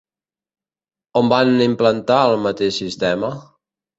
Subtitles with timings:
[1.21, 3.33] On van implantar el mateix sistema?